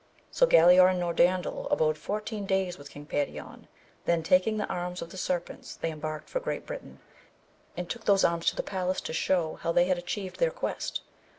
[0.31, 3.67] So Galaor and Norandel abode fourteen days with King Perion,
[4.05, 6.99] then taking the arms of the serpents they embarked for Great Britain,
[7.77, 11.01] and took those arms to the palace to shew how they had atchieved their quest.